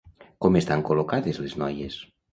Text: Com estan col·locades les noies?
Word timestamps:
Com 0.45 0.55
estan 0.61 0.81
col·locades 0.87 1.41
les 1.45 1.57
noies? 1.65 2.03